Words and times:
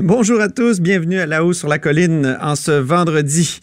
Bonjour 0.00 0.40
à 0.40 0.48
tous, 0.48 0.80
bienvenue 0.80 1.18
à 1.18 1.26
La 1.26 1.44
Haut 1.44 1.52
sur 1.52 1.66
la 1.66 1.80
colline 1.80 2.38
en 2.40 2.54
ce 2.54 2.70
vendredi. 2.70 3.58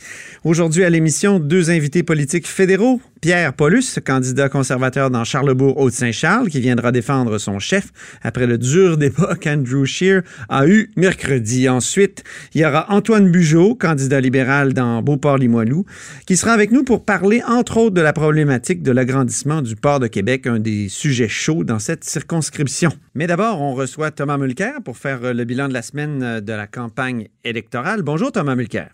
Aujourd'hui 0.46 0.84
à 0.84 0.92
l'émission, 0.92 1.40
deux 1.40 1.72
invités 1.72 2.04
politiques 2.04 2.46
fédéraux. 2.46 3.02
Pierre 3.20 3.54
Paulus, 3.54 4.00
candidat 4.06 4.48
conservateur 4.48 5.10
dans 5.10 5.24
Charlebourg-Haute-Saint-Charles, 5.24 6.50
qui 6.50 6.60
viendra 6.60 6.92
défendre 6.92 7.40
son 7.40 7.58
chef 7.58 7.92
après 8.22 8.46
le 8.46 8.60
dur 8.60 8.96
débat 8.96 9.34
qu'Andrew 9.42 9.86
Scheer 9.86 10.22
a 10.48 10.68
eu 10.68 10.92
mercredi. 10.98 11.68
Ensuite, 11.68 12.24
il 12.54 12.62
y 12.62 12.66
aura 12.66 12.86
Antoine 12.94 13.32
Bugeaud, 13.32 13.74
candidat 13.74 14.22
libéral 14.22 14.74
dans 14.74 15.02
Beauport-Limoilou, 15.02 15.84
qui 16.28 16.38
sera 16.38 16.52
avec 16.52 16.72
nous 16.72 16.84
pour 16.84 17.04
parler, 17.04 17.42
entre 17.48 17.78
autres, 17.78 17.96
de 17.96 18.02
la 18.02 18.14
problématique 18.14 18.84
de 18.84 18.92
l'agrandissement 18.92 19.64
du 19.64 19.76
port 19.76 20.00
de 20.00 20.06
Québec, 20.06 20.46
un 20.46 20.60
des 20.60 20.90
sujets 20.90 21.28
chauds 21.28 21.64
dans 21.64 21.80
cette 21.80 22.04
circonscription. 22.04 22.92
Mais 23.16 23.26
d'abord, 23.26 23.64
on 23.64 23.74
reçoit 23.74 24.12
Thomas 24.12 24.38
Mulcair 24.38 24.76
pour 24.86 25.00
faire 25.00 25.34
le 25.34 25.44
bilan 25.44 25.70
de 25.70 25.74
la 25.74 25.82
semaine 25.82 26.40
de 26.40 26.54
la 26.54 26.68
campagne 26.68 27.30
électorale. 27.44 28.04
Bonjour 28.04 28.32
Thomas 28.32 28.54
Mulcair. 28.54 28.92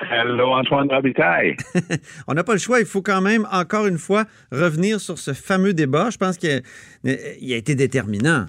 Hello, 0.00 0.52
Antoine 0.52 0.90
Robitaille. 0.90 1.56
On 2.28 2.34
n'a 2.34 2.42
pas 2.42 2.52
le 2.52 2.58
choix. 2.58 2.80
Il 2.80 2.86
faut 2.86 3.02
quand 3.02 3.20
même, 3.20 3.46
encore 3.52 3.86
une 3.86 3.98
fois, 3.98 4.24
revenir 4.50 4.98
sur 4.98 5.18
ce 5.18 5.32
fameux 5.32 5.72
débat. 5.72 6.10
Je 6.10 6.18
pense 6.18 6.36
qu'il 6.36 6.50
a, 6.50 7.56
été 7.56 7.74
déterminant. 7.76 8.46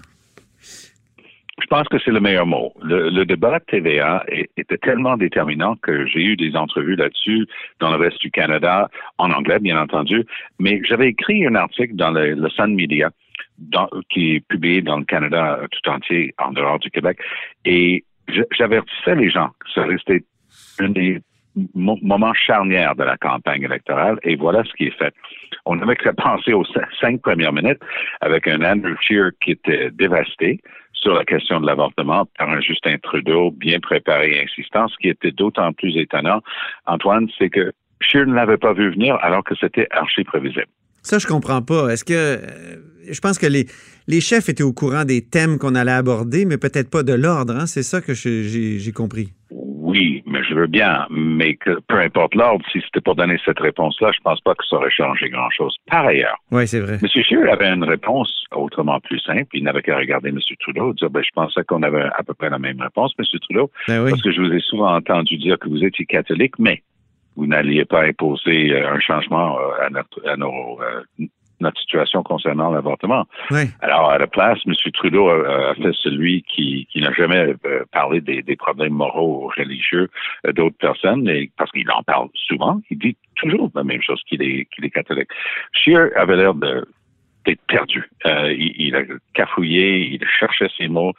Je 0.60 1.66
pense 1.68 1.88
que 1.88 1.98
c'est 2.04 2.10
le 2.10 2.20
meilleur 2.20 2.46
mot. 2.46 2.72
Le, 2.82 3.24
débat 3.24 3.60
de 3.60 3.64
TVA 3.64 4.24
était 4.56 4.76
tellement 4.78 5.16
déterminant 5.16 5.76
que 5.76 6.06
j'ai 6.06 6.20
eu 6.20 6.36
des 6.36 6.54
entrevues 6.56 6.96
là-dessus 6.96 7.46
dans 7.80 7.90
le 7.90 7.96
reste 7.96 8.20
du 8.20 8.30
Canada, 8.30 8.90
en 9.18 9.30
anglais, 9.30 9.58
bien 9.60 9.80
entendu. 9.80 10.24
Mais 10.58 10.80
j'avais 10.84 11.08
écrit 11.08 11.46
un 11.46 11.54
article 11.54 11.94
dans 11.94 12.10
le, 12.10 12.48
Sun 12.50 12.74
Media 12.74 13.10
qui 14.10 14.34
est 14.34 14.40
publié 14.40 14.82
dans 14.82 14.98
le 14.98 15.04
Canada 15.04 15.60
tout 15.70 15.90
entier, 15.90 16.34
en 16.38 16.52
dehors 16.52 16.78
du 16.78 16.90
Québec. 16.90 17.18
Et 17.64 18.04
j'avertissais 18.50 19.14
les 19.14 19.30
gens 19.30 19.50
que 19.60 19.70
ça 19.74 19.84
restait 19.84 20.24
une 20.80 20.92
des 20.92 21.22
moment 21.74 22.34
charnière 22.34 22.94
de 22.94 23.04
la 23.04 23.16
campagne 23.16 23.62
électorale 23.62 24.18
et 24.22 24.36
voilà 24.36 24.62
ce 24.64 24.72
qui 24.74 24.84
est 24.84 24.98
fait. 24.98 25.14
On 25.64 25.80
avait 25.80 25.96
que 25.96 26.10
penser 26.10 26.52
aux 26.52 26.64
cinq 27.00 27.22
premières 27.22 27.52
minutes 27.52 27.80
avec 28.20 28.46
un 28.46 28.62
Andrew 28.62 28.94
Scheer 29.00 29.30
qui 29.42 29.52
était 29.52 29.90
dévasté 29.90 30.60
sur 30.92 31.14
la 31.14 31.24
question 31.24 31.60
de 31.60 31.66
l'avortement 31.66 32.26
par 32.38 32.50
un 32.50 32.60
Justin 32.60 32.96
Trudeau 33.02 33.50
bien 33.50 33.80
préparé 33.80 34.36
et 34.36 34.42
insistant. 34.44 34.88
Ce 34.88 34.96
qui 34.98 35.08
était 35.08 35.32
d'autant 35.32 35.72
plus 35.72 35.96
étonnant, 35.96 36.40
Antoine, 36.86 37.28
c'est 37.38 37.50
que 37.50 37.72
Scheer 38.00 38.26
ne 38.26 38.34
l'avait 38.34 38.56
pas 38.56 38.72
vu 38.72 38.90
venir 38.90 39.16
alors 39.22 39.44
que 39.44 39.54
c'était 39.58 39.86
archi 39.90 40.24
prévisible. 40.24 40.66
Ça, 41.02 41.18
je 41.18 41.26
comprends 41.26 41.62
pas. 41.62 41.90
Est-ce 41.90 42.04
que 42.04 42.12
euh, 42.12 42.76
je 43.08 43.20
pense 43.20 43.38
que 43.38 43.46
les, 43.46 43.66
les 44.08 44.20
chefs 44.20 44.48
étaient 44.48 44.64
au 44.64 44.72
courant 44.72 45.04
des 45.04 45.22
thèmes 45.22 45.58
qu'on 45.58 45.74
allait 45.74 45.92
aborder, 45.92 46.44
mais 46.44 46.58
peut-être 46.58 46.90
pas 46.90 47.04
de 47.04 47.12
l'ordre. 47.12 47.54
Hein? 47.54 47.66
C'est 47.66 47.84
ça 47.84 48.00
que 48.00 48.12
j'ai 48.12 48.92
compris. 48.92 49.28
Oui, 49.86 50.24
mais 50.26 50.42
je 50.42 50.52
veux 50.52 50.66
bien, 50.66 51.06
mais 51.10 51.54
que 51.54 51.78
peu 51.86 52.00
importe 52.00 52.34
l'ordre, 52.34 52.64
si 52.72 52.80
c'était 52.80 53.00
pour 53.00 53.14
donner 53.14 53.36
cette 53.44 53.60
réponse-là, 53.60 54.10
je 54.12 54.20
pense 54.20 54.40
pas 54.40 54.56
que 54.56 54.66
ça 54.68 54.76
aurait 54.76 54.90
changé 54.90 55.30
grand-chose. 55.30 55.76
Par 55.86 56.04
ailleurs, 56.04 56.38
oui, 56.50 56.66
c'est 56.66 56.80
vrai. 56.80 56.98
M. 57.00 57.08
Scheer 57.08 57.48
avait 57.48 57.68
une 57.72 57.84
réponse 57.84 58.46
autrement 58.50 58.98
plus 58.98 59.20
simple. 59.20 59.46
Il 59.52 59.62
n'avait 59.62 59.82
qu'à 59.82 59.96
regarder 59.96 60.30
M. 60.30 60.40
Trudeau 60.58 60.90
et 60.90 60.94
dire, 60.94 61.08
ben, 61.08 61.22
je 61.22 61.30
pensais 61.32 61.62
qu'on 61.62 61.84
avait 61.84 62.02
à 62.02 62.24
peu 62.24 62.34
près 62.34 62.50
la 62.50 62.58
même 62.58 62.80
réponse, 62.80 63.12
M. 63.16 63.24
Trudeau, 63.40 63.70
ben 63.86 64.10
parce 64.10 64.20
que 64.22 64.32
je 64.32 64.40
vous 64.40 64.52
ai 64.52 64.60
souvent 64.60 64.92
entendu 64.92 65.36
dire 65.36 65.56
que 65.56 65.68
vous 65.68 65.84
étiez 65.84 66.04
catholique, 66.04 66.58
mais 66.58 66.82
vous 67.36 67.46
n'alliez 67.46 67.84
pas 67.84 68.02
imposer 68.02 68.72
euh, 68.72 68.92
un 68.92 68.98
changement 68.98 69.56
euh, 69.56 69.86
à, 69.86 69.90
notre, 69.90 70.28
à 70.28 70.36
nos 70.36 70.80
euh, 70.82 71.26
notre 71.60 71.80
situation 71.80 72.22
concernant 72.22 72.70
l'avortement. 72.70 73.26
Alors, 73.80 74.10
à 74.10 74.18
la 74.18 74.26
place, 74.26 74.58
M. 74.66 74.74
Trudeau 74.92 75.28
a, 75.28 75.74
fait 75.74 75.92
celui 76.02 76.42
qui, 76.42 76.86
qui 76.90 77.00
n'a 77.00 77.12
jamais 77.12 77.54
euh, 77.64 77.84
parlé 77.92 78.20
des, 78.20 78.42
des, 78.42 78.56
problèmes 78.56 78.92
moraux 78.92 79.44
ou 79.44 79.48
religieux 79.56 80.08
euh, 80.46 80.52
d'autres 80.52 80.76
personnes, 80.78 81.28
et, 81.28 81.50
parce 81.56 81.70
qu'il 81.70 81.90
en 81.90 82.02
parle 82.02 82.28
souvent. 82.34 82.80
Il 82.90 82.98
dit 82.98 83.16
toujours 83.36 83.70
la 83.74 83.84
même 83.84 84.02
chose 84.02 84.20
qu'il 84.26 84.42
est, 84.42 84.66
qu'il 84.74 84.84
est 84.84 84.90
catholique. 84.90 85.28
Scheer 85.72 86.10
avait 86.16 86.36
l'air 86.36 86.54
de 86.54 86.86
d'être 87.46 87.62
perdu. 87.68 88.10
Euh, 88.26 88.52
il, 88.52 88.72
il, 88.76 88.96
a 88.96 89.02
cafouillé, 89.32 89.98
il 90.14 90.26
cherchait 90.38 90.68
ses 90.76 90.88
mots. 90.88 91.12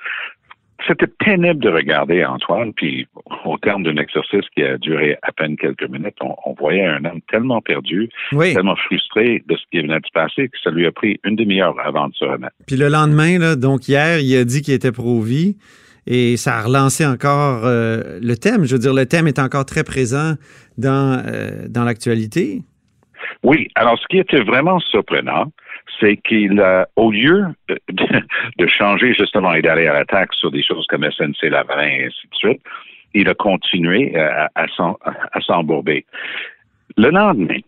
C'était 0.86 1.08
pénible 1.08 1.60
de 1.60 1.70
regarder 1.70 2.24
Antoine, 2.24 2.72
puis 2.74 3.08
au 3.46 3.58
terme 3.58 3.84
d'un 3.84 3.98
exercice 3.98 4.46
qui 4.56 4.64
a 4.64 4.78
duré 4.78 5.18
à 5.24 5.32
peine 5.32 5.58
quelques 5.58 5.90
minutes, 5.90 6.16
on, 6.22 6.54
voyait 6.54 6.86
un 6.86 7.04
homme 7.06 7.22
tellement 7.30 7.62
perdu, 7.62 8.10
tellement 8.32 8.76
frustré 8.76 9.44
de 9.48 9.56
ce 9.56 9.64
qui 9.72 9.82
venait 9.82 10.00
de 10.00 10.06
se 10.06 10.12
passer 10.14 10.50
que 10.50 10.58
ça 10.64 10.70
lui 10.70 10.86
a 10.86 10.92
pris 10.92 11.20
une 11.24 11.36
demi-heure 11.36 11.76
avant 11.84 12.08
de 12.08 12.14
se 12.14 12.26
remettre. 12.26 12.56
Puis 12.68 12.78
le 12.78 12.90
lendemain, 12.90 13.40
là, 13.40 13.56
donc 13.56 13.88
hier, 13.88 14.20
il 14.20 14.38
a 14.38 14.44
dit 14.44 14.62
qu'il 14.62 14.74
était 14.74 14.92
pro-vie 14.92 15.58
et 16.06 16.38
ça 16.38 16.58
a 16.58 16.62
relancé 16.62 17.06
encore 17.06 17.66
euh, 17.66 18.20
le 18.22 18.36
thème. 18.36 18.66
Je 18.66 18.74
veux 18.74 18.80
dire, 18.80 18.94
le 18.94 19.06
thème 19.06 19.28
est 19.28 19.40
encore 19.40 19.66
très 19.66 19.84
présent 19.84 20.34
dans, 20.78 21.22
euh, 21.26 21.68
dans 21.70 21.84
l'actualité. 21.84 22.62
Oui, 23.44 23.68
alors 23.76 24.00
ce 24.00 24.08
qui 24.08 24.18
était 24.18 24.42
vraiment 24.42 24.80
surprenant, 24.80 25.52
c'est 26.00 26.18
qu'il 26.18 26.60
a, 26.60 26.88
au 26.96 27.12
lieu 27.12 27.46
de, 27.70 28.68
changer 28.68 29.14
justement 29.14 29.54
et 29.54 29.62
d'aller 29.62 29.88
à 29.88 29.94
l'attaque 29.94 30.34
sur 30.34 30.52
des 30.52 30.64
choses 30.64 30.86
comme 30.88 31.10
SNC 31.10 31.50
Lavalin 31.50 31.88
et 31.88 32.06
ainsi 32.06 32.28
de 32.28 32.36
suite, 32.36 32.62
il 33.14 33.30
a 33.30 33.34
continué 33.34 34.16
à, 34.18 34.50
à 34.56 35.42
s'embourber. 35.42 36.06
Le 36.98 37.10
lendemain, 37.10 37.60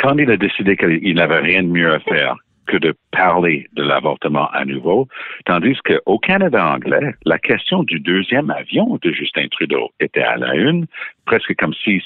quand 0.00 0.16
il 0.18 0.30
a 0.30 0.36
décidé 0.36 0.76
qu'il 0.76 1.14
n'avait 1.14 1.40
rien 1.40 1.62
de 1.62 1.68
mieux 1.68 1.92
à 1.92 2.00
faire 2.00 2.36
que 2.66 2.76
de 2.78 2.94
parler 3.10 3.68
de 3.74 3.82
l'avortement 3.82 4.48
à 4.52 4.64
nouveau, 4.64 5.06
tandis 5.44 5.76
qu'au 5.84 6.18
Canada 6.18 6.74
anglais, 6.74 7.14
la 7.24 7.38
question 7.38 7.82
du 7.82 8.00
deuxième 8.00 8.50
avion 8.50 8.98
de 9.02 9.12
Justin 9.12 9.48
Trudeau 9.48 9.90
était 10.00 10.22
à 10.22 10.36
la 10.36 10.54
une, 10.54 10.86
presque 11.26 11.54
comme 11.56 11.74
si 11.74 12.02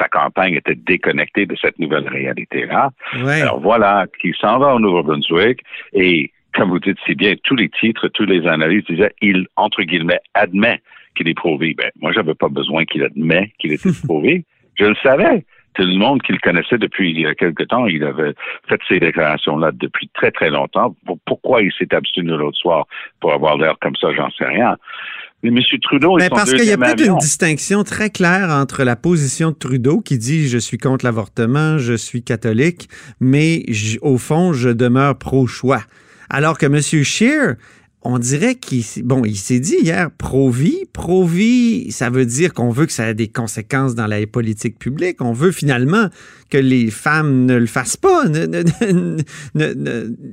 sa 0.00 0.08
campagne 0.08 0.54
était 0.54 0.74
déconnectée 0.74 1.46
de 1.46 1.56
cette 1.56 1.78
nouvelle 1.78 2.08
réalité-là. 2.08 2.90
Alors 3.42 3.60
voilà, 3.60 4.06
qu'il 4.20 4.34
s'en 4.34 4.58
va 4.58 4.74
au 4.74 4.80
Nouveau-Brunswick 4.80 5.60
et, 5.92 6.32
comme 6.54 6.70
vous 6.70 6.78
dites 6.78 6.98
si 7.06 7.14
bien, 7.14 7.34
tous 7.44 7.56
les 7.56 7.68
titres, 7.68 8.08
tous 8.08 8.24
les 8.24 8.46
analyses 8.46 8.84
disaient, 8.84 9.14
il, 9.20 9.46
entre 9.56 9.82
guillemets, 9.82 10.20
admet 10.34 10.80
qu'il 11.14 11.28
est 11.28 11.34
prouvé. 11.34 11.74
Ben, 11.74 11.90
moi, 12.00 12.12
j'avais 12.12 12.34
pas 12.34 12.48
besoin 12.48 12.84
qu'il 12.84 13.02
admet 13.04 13.52
qu'il 13.58 13.72
était 13.72 13.90
prouvé. 14.04 14.44
Je 14.78 14.86
le 14.86 14.96
savais. 15.02 15.44
Tout 15.74 15.82
le 15.82 15.96
monde 15.96 16.20
qui 16.22 16.32
le 16.32 16.38
connaissait 16.38 16.78
depuis 16.78 17.10
il 17.12 17.20
y 17.20 17.26
a 17.26 17.34
quelque 17.34 17.62
temps, 17.62 17.86
il 17.86 18.02
avait 18.02 18.34
fait 18.68 18.80
ces 18.88 18.98
déclarations-là 18.98 19.70
depuis 19.72 20.10
très, 20.14 20.32
très 20.32 20.50
longtemps. 20.50 20.96
Pourquoi 21.26 21.62
il 21.62 21.72
s'est 21.78 21.94
abstenu 21.94 22.30
l'autre 22.30 22.58
soir 22.58 22.86
pour 23.20 23.32
avoir 23.32 23.56
l'air 23.56 23.76
comme 23.80 23.94
ça, 23.94 24.12
j'en 24.12 24.30
sais 24.30 24.46
rien. 24.46 24.76
Mais 25.42 25.48
M. 25.48 25.58
Trudeau 25.80 26.16
Mais 26.18 26.28
parce 26.28 26.52
qu'il 26.52 26.64
y 26.64 26.72
a 26.72 26.76
peut-être 26.76 27.04
une 27.04 27.16
distinction 27.18 27.82
très 27.82 28.10
claire 28.10 28.50
entre 28.50 28.84
la 28.84 28.96
position 28.96 29.50
de 29.50 29.56
Trudeau 29.56 30.00
qui 30.00 30.18
dit 30.18 30.48
je 30.48 30.58
suis 30.58 30.76
contre 30.76 31.04
l'avortement, 31.04 31.78
je 31.78 31.94
suis 31.94 32.22
catholique, 32.22 32.88
mais 33.20 33.64
au 34.02 34.18
fond, 34.18 34.52
je 34.52 34.68
demeure 34.68 35.16
pro-choix. 35.16 35.82
Alors 36.28 36.58
que 36.58 36.66
M. 36.66 36.80
Scheer, 36.80 37.56
on 38.02 38.18
dirait 38.18 38.54
qu'il 38.54 38.82
bon, 39.04 39.24
il 39.24 39.36
s'est 39.36 39.60
dit 39.60 39.76
hier 39.82 40.08
pro-vie. 40.18 40.84
Pro-vie, 40.94 41.90
ça 41.90 42.08
veut 42.08 42.24
dire 42.24 42.54
qu'on 42.54 42.70
veut 42.70 42.86
que 42.86 42.92
ça 42.92 43.10
ait 43.10 43.14
des 43.14 43.28
conséquences 43.28 43.94
dans 43.94 44.06
la 44.06 44.26
politique 44.26 44.78
publique. 44.78 45.20
On 45.20 45.32
veut 45.32 45.52
finalement 45.52 46.06
que 46.50 46.56
les 46.56 46.90
femmes 46.90 47.44
ne 47.44 47.56
le 47.56 47.66
fassent 47.66 47.98
pas. 47.98 48.24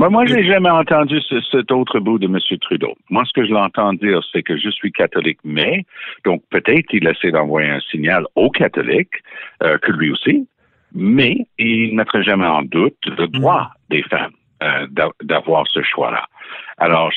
moi, 0.10 0.26
je 0.26 0.34
n'ai 0.34 0.46
jamais 0.46 0.70
entendu 0.70 1.20
cet 1.52 1.72
autre 1.72 2.00
bout 2.00 2.20
de 2.20 2.28
M. 2.28 2.38
Trudeau. 2.62 2.96
Moi, 3.10 3.24
ce 3.26 3.34
que 3.34 3.46
je 3.46 3.52
l'entends 3.52 3.94
dire, 3.94 4.22
c'est 4.32 4.44
que 4.44 4.58
je 4.58 4.70
suis 4.70 4.92
catholique, 4.92 5.40
mais, 5.44 5.86
donc 6.26 6.42
peut-être 6.50 6.94
il 6.94 7.08
essaie 7.08 7.32
d'envoyer 7.32 7.70
un 7.70 7.82
signal 7.92 8.26
aux 8.36 8.50
catholiques, 8.50 9.24
euh, 9.64 9.78
que 9.78 9.92
lui 9.92 10.12
aussi, 10.12 10.48
mais 10.96 11.46
il 11.60 11.92
ne 11.92 11.98
mettrait 11.98 12.24
jamais 12.24 12.48
en 12.48 12.64
doute 12.64 12.98
le 13.06 13.28
droit 13.28 13.64
mm. 13.64 13.70
des 13.90 14.04
femmes 14.04 14.34
euh, 14.64 14.88
d'avoir 15.22 15.68
ce 15.68 15.84
choix-là. 15.84 16.26
Alors, 16.80 17.12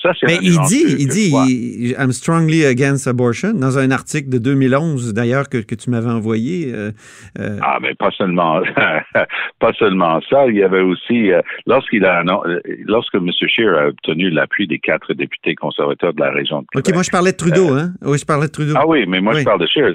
ça, 0.00 0.12
c'est 0.18 0.26
Mais 0.26 0.38
il 0.40 0.58
dit, 0.68 0.84
il 0.98 1.06
dit, 1.06 1.94
I'm 1.98 2.12
strongly 2.12 2.64
against 2.64 3.06
abortion, 3.06 3.52
dans 3.52 3.78
un 3.78 3.90
article 3.90 4.30
de 4.30 4.38
2011, 4.38 5.12
d'ailleurs, 5.12 5.50
que, 5.50 5.58
que 5.58 5.74
tu 5.74 5.90
m'avais 5.90 6.10
envoyé. 6.10 6.72
Euh, 6.72 6.92
euh, 7.38 7.58
Ah, 7.60 7.78
mais 7.82 7.94
pas 7.94 8.10
seulement, 8.10 8.62
pas 9.60 9.72
seulement 9.78 10.18
ça. 10.30 10.46
Il 10.46 10.56
y 10.56 10.62
avait 10.62 10.80
aussi, 10.80 11.30
euh, 11.30 11.42
lorsqu'il 11.66 12.06
a, 12.06 12.24
non, 12.24 12.40
lorsque 12.86 13.16
M. 13.16 13.28
Scheer 13.46 13.76
a 13.76 13.88
obtenu 13.88 14.30
l'appui 14.30 14.66
des 14.66 14.78
quatre 14.78 15.12
députés 15.12 15.56
conservateurs 15.56 16.14
de 16.14 16.20
la 16.20 16.30
région 16.30 16.62
de 16.62 16.66
Québec. 16.72 16.88
OK, 16.88 16.94
moi, 16.94 17.02
je 17.02 17.10
parlais 17.10 17.32
de 17.32 17.36
Trudeau, 17.36 17.74
hein? 17.74 17.90
Oui, 18.00 18.16
je 18.16 18.24
parlais 18.24 18.46
de 18.46 18.52
Trudeau. 18.52 18.74
Ah 18.78 18.86
oui, 18.86 19.04
mais 19.06 19.20
moi, 19.20 19.34
je 19.34 19.44
parle 19.44 19.60
de 19.60 19.66
Scheer. 19.66 19.94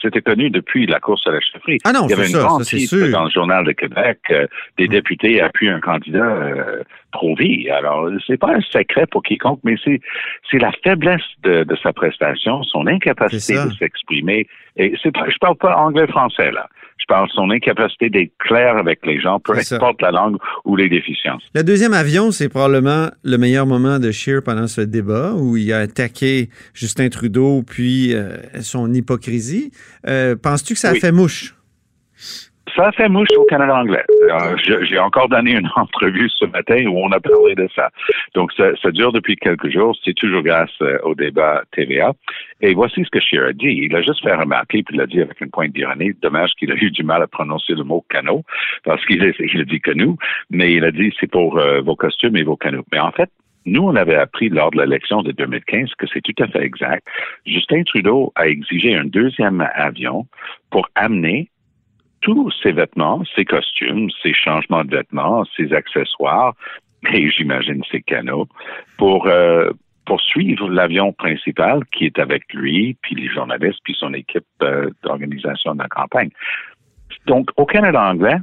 C'était 0.00 0.22
connu 0.22 0.50
depuis 0.50 0.86
la 0.86 1.00
course 1.00 1.26
à 1.26 1.32
la 1.32 1.40
chefferie. 1.40 1.78
Ah 1.84 1.92
non, 1.92 2.06
Il 2.06 2.10
y 2.10 2.12
avait 2.12 2.26
une 2.26 2.34
ça, 2.34 2.38
grande 2.38 2.62
ça, 2.62 2.76
titre 2.76 3.10
dans 3.10 3.24
le 3.24 3.30
Journal 3.30 3.64
de 3.64 3.72
Québec. 3.72 4.20
des 4.78 4.86
députés 4.86 5.40
appuient 5.40 5.70
un 5.70 5.80
candidat 5.80 6.36
pro-vie. 7.10 7.70
Alors, 7.70 8.10
c'est 8.26 8.43
pas 8.44 8.54
un 8.54 8.60
secret 8.60 9.06
pour 9.06 9.22
quiconque, 9.22 9.60
mais 9.64 9.76
c'est, 9.82 10.00
c'est 10.50 10.58
la 10.58 10.72
faiblesse 10.82 11.22
de, 11.42 11.64
de, 11.64 11.76
sa 11.82 11.92
prestation, 11.92 12.62
son 12.64 12.86
incapacité 12.86 13.54
de 13.54 13.72
s'exprimer. 13.78 14.46
Et 14.76 14.94
c'est 15.02 15.12
je 15.14 15.38
parle 15.38 15.56
pas 15.56 15.76
anglais-français, 15.76 16.50
là. 16.50 16.68
Je 16.98 17.06
parle 17.06 17.26
de 17.26 17.32
son 17.32 17.50
incapacité 17.50 18.08
d'être 18.08 18.32
clair 18.38 18.76
avec 18.76 19.04
les 19.04 19.20
gens, 19.20 19.38
peu 19.38 19.52
importe 19.52 20.00
la 20.00 20.10
langue 20.10 20.36
ou 20.64 20.74
les 20.76 20.88
déficiences. 20.88 21.42
Le 21.54 21.62
deuxième 21.62 21.92
avion, 21.92 22.30
c'est 22.30 22.48
probablement 22.48 23.08
le 23.22 23.36
meilleur 23.36 23.66
moment 23.66 23.98
de 23.98 24.10
Scheer 24.10 24.42
pendant 24.42 24.68
ce 24.68 24.80
débat 24.80 25.32
où 25.34 25.56
il 25.56 25.70
a 25.72 25.80
attaqué 25.80 26.48
Justin 26.72 27.08
Trudeau 27.10 27.62
puis 27.62 28.14
euh, 28.14 28.36
son 28.60 28.92
hypocrisie. 28.94 29.70
Euh, 30.06 30.34
penses-tu 30.36 30.74
que 30.74 30.80
ça 30.80 30.90
a 30.90 30.94
fait 30.94 31.12
mouche? 31.12 31.54
Ça 32.76 32.90
fait 32.92 33.08
mouche 33.08 33.28
au 33.36 33.44
Canada 33.44 33.76
anglais. 33.76 34.04
Euh, 34.30 34.56
j'ai 34.82 34.98
encore 34.98 35.28
donné 35.28 35.52
une 35.52 35.68
entrevue 35.76 36.28
ce 36.30 36.44
matin 36.46 36.84
où 36.86 36.98
on 36.98 37.12
a 37.12 37.20
parlé 37.20 37.54
de 37.54 37.68
ça. 37.74 37.90
Donc, 38.34 38.52
ça, 38.52 38.74
ça 38.82 38.90
dure 38.90 39.12
depuis 39.12 39.36
quelques 39.36 39.70
jours. 39.70 39.96
C'est 40.04 40.14
toujours 40.14 40.42
grâce 40.42 40.70
euh, 40.82 40.98
au 41.04 41.14
débat 41.14 41.62
TVA. 41.72 42.12
Et 42.60 42.74
voici 42.74 43.04
ce 43.04 43.10
que 43.10 43.20
Scheer 43.20 43.44
a 43.44 43.52
dit. 43.52 43.80
Il 43.82 43.94
a 43.94 44.02
juste 44.02 44.22
fait 44.22 44.34
remarquer, 44.34 44.82
puis 44.82 44.96
il 44.96 45.00
a 45.00 45.06
dit 45.06 45.20
avec 45.20 45.40
une 45.40 45.50
pointe 45.50 45.72
d'ironie, 45.72 46.12
dommage 46.20 46.50
qu'il 46.58 46.72
a 46.72 46.74
eu 46.74 46.90
du 46.90 47.04
mal 47.04 47.22
à 47.22 47.26
prononcer 47.26 47.74
le 47.74 47.84
mot 47.84 48.04
canot, 48.08 48.42
parce 48.84 49.04
qu'il 49.06 49.22
a, 49.22 49.30
dit 49.64 49.82
nous, 49.94 50.16
mais 50.50 50.74
il 50.74 50.84
a 50.84 50.90
dit 50.90 51.14
c'est 51.20 51.30
pour 51.30 51.58
euh, 51.58 51.80
vos 51.80 51.94
costumes 51.94 52.36
et 52.36 52.42
vos 52.42 52.56
canots. 52.56 52.84
Mais 52.92 52.98
en 52.98 53.12
fait, 53.12 53.30
nous, 53.66 53.82
on 53.82 53.94
avait 53.96 54.16
appris 54.16 54.48
lors 54.48 54.70
de 54.70 54.80
l'élection 54.80 55.22
de 55.22 55.32
2015 55.32 55.90
que 55.96 56.06
c'est 56.12 56.20
tout 56.20 56.42
à 56.42 56.48
fait 56.48 56.62
exact. 56.62 57.06
Justin 57.46 57.82
Trudeau 57.84 58.32
a 58.34 58.46
exigé 58.46 58.94
un 58.94 59.04
deuxième 59.04 59.66
avion 59.74 60.26
pour 60.70 60.88
amener 60.94 61.48
tous 62.24 62.50
ses 62.62 62.72
vêtements, 62.72 63.22
ses 63.36 63.44
costumes, 63.44 64.08
ses 64.22 64.32
changements 64.32 64.82
de 64.82 64.96
vêtements, 64.96 65.44
ses 65.56 65.74
accessoires, 65.74 66.54
et 67.12 67.30
j'imagine 67.30 67.82
ses 67.92 68.00
canaux, 68.00 68.48
pour 68.96 69.26
euh, 69.26 69.70
poursuivre 70.06 70.70
l'avion 70.70 71.12
principal 71.12 71.82
qui 71.92 72.06
est 72.06 72.18
avec 72.18 72.52
lui, 72.54 72.96
puis 73.02 73.14
les 73.14 73.28
journalistes, 73.28 73.80
puis 73.84 73.94
son 73.98 74.14
équipe 74.14 74.46
euh, 74.62 74.88
d'organisation 75.02 75.74
de 75.74 75.82
la 75.82 75.88
campagne. 75.88 76.30
Donc, 77.26 77.50
au 77.56 77.66
Canada 77.66 78.02
anglais, 78.02 78.38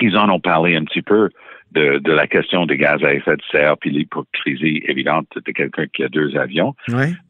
ils 0.00 0.16
en 0.16 0.28
ont 0.28 0.40
parlé 0.40 0.74
un 0.74 0.84
petit 0.84 1.02
peu 1.02 1.30
de, 1.70 1.98
de 1.98 2.12
la 2.12 2.26
question 2.26 2.66
des 2.66 2.78
gaz 2.78 3.02
à 3.04 3.14
effet 3.14 3.36
de 3.36 3.42
serre, 3.52 3.78
puis 3.78 3.90
l'hypocrisie 3.90 4.82
évidente 4.86 5.28
de 5.36 5.52
quelqu'un 5.52 5.86
qui 5.86 6.02
a 6.02 6.08
deux 6.08 6.36
avions. 6.36 6.74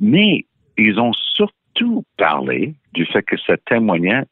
Mais 0.01 0.47
ils 0.79 0.99
ont 0.99 1.13
surtout 1.13 2.05
parlé 2.17 2.75
du 2.95 3.05
fait 3.05 3.23
que 3.23 3.37
ça 3.37 3.59
témoignait 3.67 4.25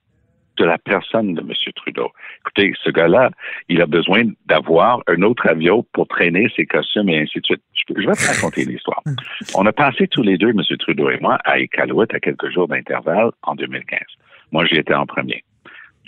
de 0.56 0.64
la 0.64 0.78
personne 0.78 1.34
de 1.34 1.40
M. 1.40 1.52
Trudeau. 1.74 2.10
Écoutez, 2.40 2.72
ce 2.82 2.90
gars-là, 2.90 3.30
il 3.68 3.80
a 3.80 3.86
besoin 3.86 4.24
d'avoir 4.46 5.02
un 5.06 5.22
autre 5.22 5.46
avion 5.48 5.84
pour 5.92 6.08
traîner 6.08 6.48
ses 6.54 6.66
costumes 6.66 7.08
et 7.08 7.20
ainsi 7.20 7.40
de 7.40 7.46
suite. 7.46 7.62
Je, 7.74 8.06
vais 8.06 8.12
te 8.12 8.26
raconter 8.26 8.64
l'histoire. 8.66 9.02
On 9.54 9.66
a 9.66 9.72
passé 9.72 10.08
tous 10.08 10.22
les 10.22 10.38
deux, 10.38 10.50
M. 10.50 10.62
Trudeau 10.78 11.10
et 11.10 11.18
moi, 11.20 11.38
à 11.44 11.58
Iqaluit 11.58 12.06
à 12.10 12.20
quelques 12.20 12.50
jours 12.50 12.68
d'intervalle 12.68 13.30
en 13.42 13.54
2015. 13.54 14.00
Moi, 14.52 14.64
j'y 14.66 14.76
étais 14.76 14.94
en 14.94 15.06
premier. 15.06 15.42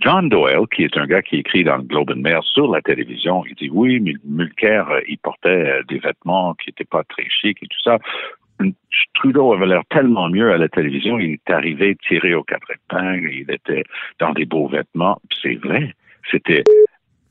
John 0.00 0.28
Doyle, 0.28 0.66
qui 0.72 0.84
est 0.84 0.96
un 0.96 1.06
gars 1.06 1.22
qui 1.22 1.36
écrit 1.36 1.64
dans 1.64 1.76
le 1.76 1.82
Globe 1.82 2.10
and 2.10 2.20
Mail 2.20 2.38
sur 2.42 2.72
la 2.72 2.80
télévision, 2.80 3.44
il 3.46 3.54
dit 3.56 3.68
oui, 3.72 3.98
mais 3.98 4.14
Mulcair, 4.24 4.88
euh, 4.90 5.00
il 5.08 5.18
portait 5.18 5.48
euh, 5.48 5.82
des 5.88 5.98
vêtements 5.98 6.54
qui 6.54 6.68
n'étaient 6.68 6.84
pas 6.84 7.02
très 7.02 7.28
chics 7.28 7.58
et 7.62 7.66
tout 7.66 7.80
ça. 7.82 7.98
Trudeau 9.14 9.52
avait 9.52 9.66
l'air 9.66 9.82
tellement 9.90 10.28
mieux 10.28 10.52
à 10.52 10.58
la 10.58 10.69
télévision. 10.69 11.19
Il 11.19 11.32
est 11.34 11.50
arrivé 11.50 11.96
tiré 12.06 12.34
aux 12.34 12.44
quatre 12.44 12.70
épingles. 12.70 13.32
Il 13.32 13.50
était 13.50 13.84
dans 14.19 14.32
des 14.32 14.44
beaux 14.44 14.69
vêtements. 14.69 15.20
C'est 15.43 15.56
vrai. 15.56 15.94
C'était 16.31 16.64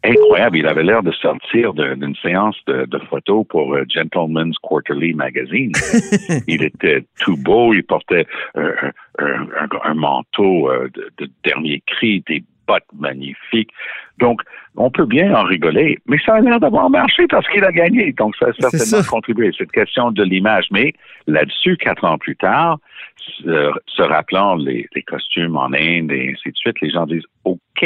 incroyable. 0.04 0.58
Il 0.58 0.68
avait 0.68 0.84
l'air 0.84 1.04
de 1.04 1.12
sortir 1.12 1.74
d'une 1.74 2.16
séance 2.16 2.58
de, 2.68 3.00
photos 3.10 3.46
pour 3.48 3.74
euh, 3.74 3.86
Gentleman's 3.90 4.58
Quarterly 4.62 5.14
Magazine. 5.14 5.72
il 6.48 6.64
était 6.64 7.06
tout 7.20 7.38
beau. 7.38 7.74
Il 7.74 7.84
portait 7.84 8.26
un, 8.56 9.94
manteau 9.96 10.70
euh, 10.70 10.90
de, 10.94 11.10
de, 11.18 11.30
dernier 11.44 11.82
cri, 11.86 12.24
des 12.28 12.44
bottes 12.68 12.84
magnifiques. 12.98 13.72
Donc, 14.20 14.42
on 14.76 14.92
peut 14.92 15.06
bien 15.06 15.34
en 15.34 15.44
rigoler, 15.44 15.98
mais 16.08 16.18
ça 16.26 16.36
a 16.36 16.42
l'air 16.42 16.60
d'avoir 16.60 16.90
marché 16.90 17.26
parce 17.28 17.48
qu'il 17.48 17.64
a 17.64 17.72
gagné. 17.72 18.14
Donc, 18.14 18.36
ça 18.36 18.48
a 18.48 18.70
certainement 18.70 19.08
contribué. 19.10 19.52
C'est 19.58 19.64
une 19.64 19.72
question 19.72 20.12
de 20.12 20.24
l'image. 20.24 20.66
Mais 20.72 20.94
là-dessus, 21.26 21.78
quatre 21.78 22.04
ans 22.06 22.18
plus 22.18 22.36
tard, 22.36 22.80
se, 23.18 24.02
rappelant 24.02 24.56
les, 24.56 24.88
costumes 25.06 25.56
en 25.56 25.74
Inde 25.74 26.12
et 26.12 26.34
ainsi 26.34 26.52
de 26.52 26.56
suite, 26.56 26.80
les 26.82 26.90
gens 26.90 27.06
disent 27.06 27.26
OK, 27.44 27.86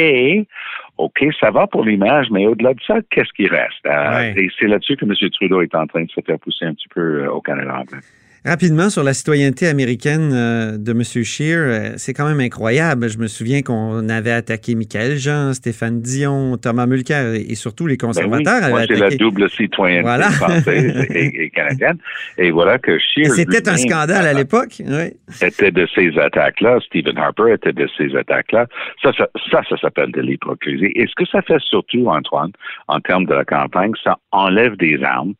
OK, 0.98 1.24
ça 1.40 1.50
va 1.50 1.66
pour 1.66 1.84
l'image, 1.84 2.28
mais 2.30 2.46
au-delà 2.46 2.74
de 2.74 2.80
ça, 2.86 2.96
qu'est-ce 3.10 3.32
qui 3.34 3.46
reste? 3.46 3.86
Euh, 3.86 4.34
et 4.36 4.48
c'est 4.58 4.66
là-dessus 4.66 4.96
que 4.96 5.04
M. 5.04 5.14
Trudeau 5.30 5.62
est 5.62 5.74
en 5.74 5.86
train 5.86 6.04
de 6.04 6.10
se 6.10 6.20
faire 6.20 6.38
pousser 6.38 6.64
un 6.64 6.74
petit 6.74 6.88
peu 6.88 7.24
euh, 7.24 7.30
au 7.30 7.40
Canada 7.40 7.78
anglais. 7.80 8.00
Rapidement, 8.44 8.90
sur 8.90 9.04
la 9.04 9.14
citoyenneté 9.14 9.68
américaine 9.68 10.32
euh, 10.32 10.76
de 10.76 10.90
M. 10.90 11.04
Scheer, 11.04 11.58
euh, 11.58 11.92
c'est 11.96 12.12
quand 12.12 12.26
même 12.26 12.40
incroyable. 12.40 13.08
Je 13.08 13.18
me 13.18 13.28
souviens 13.28 13.62
qu'on 13.62 14.08
avait 14.08 14.32
attaqué 14.32 14.74
Michael 14.74 15.16
Jean, 15.16 15.52
Stéphane 15.52 16.00
Dion, 16.00 16.56
Thomas 16.56 16.86
Mulcair 16.86 17.34
et, 17.34 17.54
surtout 17.54 17.86
les 17.86 17.96
ben 17.96 18.08
conservateurs. 18.08 18.60
Ben 18.62 18.66
oui, 18.66 18.72
moi, 18.72 18.84
c'est 18.88 18.96
la 18.96 19.10
double 19.10 19.48
citoyenneté 19.48 20.22
française 20.32 21.06
et, 21.14 21.50
canadienne. 21.54 21.98
Et 22.36 22.50
voilà 22.50 22.78
que 22.78 22.98
Scheer... 22.98 23.30
C'était 23.30 23.68
un 23.68 23.76
scandale 23.76 24.26
à 24.26 24.32
l'époque. 24.32 24.74
Oui. 24.80 25.12
Était 25.40 25.70
de 25.70 25.86
ces 25.94 26.18
attaques-là. 26.18 26.80
Stephen 26.84 27.16
Harper 27.18 27.52
était 27.54 27.72
de 27.72 27.88
ces 27.96 28.16
attaques-là. 28.16 28.66
Ça, 29.04 29.12
ça, 29.16 29.28
ça, 29.52 29.60
ça 29.68 29.76
s'appelle 29.76 30.10
de 30.10 30.20
l'hypocrisie. 30.20 30.90
Et 30.96 31.06
ce 31.06 31.14
que 31.14 31.30
ça 31.30 31.42
fait 31.42 31.60
surtout, 31.60 32.08
Antoine, 32.08 32.50
en 32.88 32.98
termes 32.98 33.26
de 33.26 33.34
la 33.34 33.44
campagne, 33.44 33.92
ça 34.02 34.18
enlève 34.32 34.76
des 34.78 35.00
armes 35.04 35.34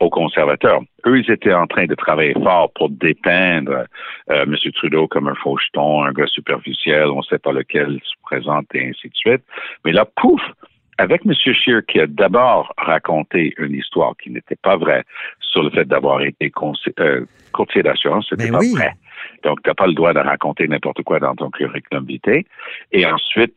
aux 0.00 0.10
conservateurs. 0.10 0.80
Eux, 1.06 1.18
ils 1.18 1.30
étaient 1.30 1.52
en 1.52 1.66
train 1.66 1.86
de 1.86 1.94
travailler 1.94 2.34
fort 2.34 2.72
pour 2.74 2.90
dépeindre 2.90 3.84
euh, 4.30 4.42
M. 4.42 4.56
Trudeau 4.74 5.08
comme 5.08 5.28
un 5.28 5.34
faucheton, 5.34 6.02
un 6.04 6.12
gars 6.12 6.26
superficiel, 6.26 7.06
on 7.06 7.18
ne 7.18 7.22
sait 7.22 7.38
pas 7.38 7.52
lequel 7.52 7.98
se 8.04 8.14
présente 8.22 8.66
et 8.74 8.88
ainsi 8.88 9.08
de 9.08 9.14
suite. 9.14 9.42
Mais 9.84 9.92
là, 9.92 10.04
pouf, 10.04 10.40
avec 10.98 11.22
M. 11.24 11.32
Scheer 11.34 11.82
qui 11.86 12.00
a 12.00 12.06
d'abord 12.06 12.72
raconté 12.76 13.54
une 13.58 13.74
histoire 13.74 14.14
qui 14.22 14.30
n'était 14.30 14.56
pas 14.56 14.76
vraie 14.76 15.04
sur 15.40 15.62
le 15.62 15.70
fait 15.70 15.84
d'avoir 15.84 16.22
été 16.22 16.52
euh, 16.98 17.24
courtier 17.52 17.82
d'assurance, 17.82 18.26
c'était 18.28 18.50
ben 18.50 18.58
pas 18.58 18.66
vrai. 18.76 18.94
Donc, 19.44 19.62
tu 19.62 19.70
n'as 19.70 19.74
pas 19.74 19.86
le 19.86 19.94
droit 19.94 20.12
de 20.12 20.18
raconter 20.18 20.66
n'importe 20.68 21.02
quoi 21.02 21.18
dans 21.20 21.34
ton 21.34 21.50
curriculum 21.50 22.04
vitae. 22.04 22.44
Et 22.92 23.06
ensuite, 23.06 23.56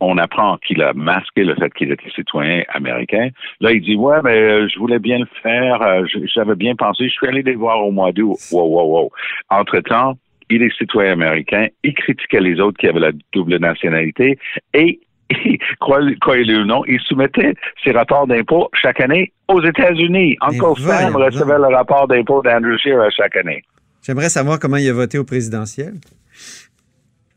on 0.00 0.18
apprend 0.18 0.58
qu'il 0.58 0.82
a 0.82 0.92
masqué 0.92 1.44
le 1.44 1.54
fait 1.54 1.72
qu'il 1.74 1.90
était 1.90 2.10
citoyen 2.10 2.62
américain. 2.68 3.30
Là, 3.60 3.72
il 3.72 3.82
dit, 3.82 3.96
ouais, 3.96 4.20
mais 4.22 4.38
euh, 4.38 4.68
je 4.68 4.78
voulais 4.78 4.98
bien 4.98 5.18
le 5.18 5.28
faire, 5.42 5.82
euh, 5.82 6.04
j'avais 6.34 6.54
bien 6.54 6.74
pensé, 6.76 7.08
je 7.08 7.12
suis 7.12 7.26
allé 7.26 7.42
les 7.42 7.54
voir 7.54 7.84
au 7.84 7.90
mois 7.90 8.12
d'août. 8.12 8.36
Wow, 8.52 8.66
wow, 8.66 9.00
wow. 9.00 9.10
Entre-temps, 9.50 10.14
il 10.50 10.62
est 10.62 10.74
citoyen 10.76 11.12
américain, 11.12 11.66
il 11.82 11.94
critiquait 11.94 12.40
les 12.40 12.60
autres 12.60 12.78
qui 12.78 12.86
avaient 12.86 13.00
la 13.00 13.12
double 13.32 13.58
nationalité 13.58 14.38
et 14.72 15.00
croyez-le 15.80 16.62
ou 16.62 16.64
non, 16.64 16.84
il 16.86 17.00
soumettait 17.00 17.54
ses 17.84 17.92
rapports 17.92 18.26
d'impôts 18.26 18.70
chaque 18.72 19.00
année 19.00 19.32
aux 19.48 19.62
États-Unis. 19.62 20.36
Uncle 20.40 20.80
Sam 20.80 21.16
recevait 21.16 21.58
le 21.58 21.74
rapport 21.74 22.08
d'impôt 22.08 22.42
d'Andrew 22.42 22.78
Scheer 22.78 23.10
chaque 23.14 23.36
année. 23.36 23.62
J'aimerais 24.02 24.28
savoir 24.28 24.58
comment 24.58 24.76
il 24.76 24.88
a 24.88 24.92
voté 24.92 25.18
au 25.18 25.24
présidentiel. 25.24 25.94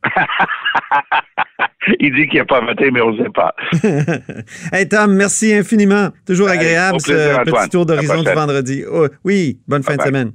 il 1.99 2.15
dit 2.15 2.27
qu'il 2.27 2.39
n'a 2.39 2.45
pas 2.45 2.61
voté, 2.61 2.91
mais 2.91 3.01
on 3.01 3.11
ne 3.11 3.23
sait 3.23 3.29
pas. 3.29 3.53
hey 4.73 4.87
Tom, 4.87 5.13
merci 5.13 5.53
infiniment. 5.53 6.09
Toujours 6.25 6.49
agréable 6.49 6.99
ce 7.01 7.43
petit 7.43 7.69
tour 7.69 7.85
d'horizon 7.85 8.23
du 8.23 8.31
vendredi. 8.31 8.83
Oh, 8.89 9.07
oui, 9.23 9.59
bonne 9.67 9.83
fin 9.83 9.95
de 9.95 10.01
semaine. 10.01 10.31